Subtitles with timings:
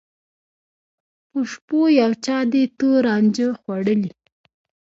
[1.29, 4.11] په شپو یو چا دي تور رانجه خوړلي